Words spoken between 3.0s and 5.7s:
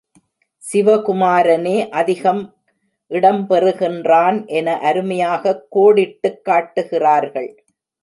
இடம் பெறுகின்றான் என அருமையாகக்